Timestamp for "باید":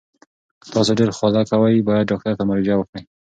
1.87-2.09